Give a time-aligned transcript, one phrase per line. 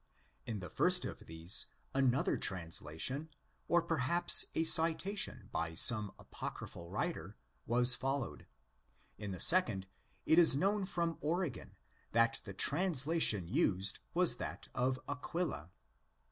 [0.47, 3.29] In the first of these, another translation,
[3.67, 7.35] or perhaps a citation by some apocryphal writer,
[7.67, 8.47] was followed.
[9.19, 9.85] In the second,
[10.25, 11.75] it is known from Origen
[12.13, 15.69] that the translation used was that of Aquila.